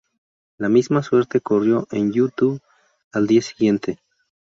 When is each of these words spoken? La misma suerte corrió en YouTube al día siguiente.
La 0.57 0.67
misma 0.67 1.03
suerte 1.03 1.41
corrió 1.41 1.87
en 1.91 2.11
YouTube 2.11 2.59
al 3.11 3.27
día 3.27 3.43
siguiente. 3.43 3.99